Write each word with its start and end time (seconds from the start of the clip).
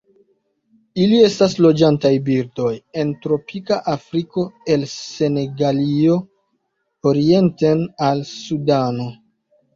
Ili 1.01 1.17
estas 1.25 1.51
loĝantaj 1.65 2.11
birdoj 2.29 2.71
en 3.01 3.11
tropika 3.25 3.77
Afriko 3.93 4.47
el 4.77 4.87
Senegalio 4.95 6.17
orienten 7.13 7.87
al 8.09 8.27
Sudano. 8.33 9.09